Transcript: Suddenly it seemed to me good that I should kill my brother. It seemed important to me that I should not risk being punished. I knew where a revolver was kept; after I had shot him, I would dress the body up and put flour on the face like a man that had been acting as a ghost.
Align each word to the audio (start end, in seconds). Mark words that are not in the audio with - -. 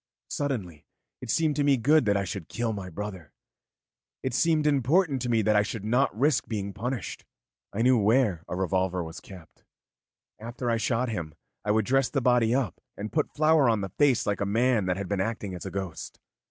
Suddenly 0.31 0.83
it 1.21 1.29
seemed 1.29 1.55
to 1.57 1.63
me 1.63 1.77
good 1.77 2.05
that 2.05 2.17
I 2.17 2.23
should 2.23 2.49
kill 2.49 2.73
my 2.73 2.89
brother. 2.89 3.31
It 4.23 4.33
seemed 4.33 4.65
important 4.65 5.21
to 5.21 5.29
me 5.29 5.43
that 5.43 5.55
I 5.55 5.61
should 5.61 5.85
not 5.85 6.17
risk 6.19 6.47
being 6.47 6.73
punished. 6.73 7.23
I 7.71 7.83
knew 7.83 7.99
where 7.99 8.43
a 8.47 8.55
revolver 8.55 9.03
was 9.03 9.19
kept; 9.19 9.63
after 10.39 10.71
I 10.71 10.73
had 10.73 10.81
shot 10.81 11.09
him, 11.09 11.35
I 11.63 11.69
would 11.69 11.85
dress 11.85 12.09
the 12.09 12.19
body 12.19 12.55
up 12.55 12.81
and 12.97 13.11
put 13.11 13.35
flour 13.35 13.69
on 13.69 13.81
the 13.81 13.89
face 13.89 14.25
like 14.25 14.41
a 14.41 14.45
man 14.47 14.87
that 14.87 14.97
had 14.97 15.07
been 15.07 15.21
acting 15.21 15.53
as 15.53 15.67
a 15.67 15.69
ghost. 15.69 16.17